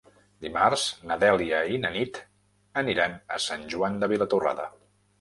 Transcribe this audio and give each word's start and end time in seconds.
Dimarts 0.45 0.85
na 1.11 1.17
Dèlia 1.25 1.59
i 1.75 1.79
na 1.85 1.93
Nit 1.99 2.19
aniran 2.85 3.17
a 3.39 3.41
Sant 3.49 3.71
Joan 3.77 4.03
de 4.05 4.15
Vilatorrada. 4.17 4.71